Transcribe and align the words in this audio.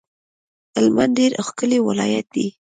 هلمند 0.75 1.11
ډیر 1.17 1.31
ښکلی 1.47 1.79
ولایت 1.87 2.25
دی 2.35 2.47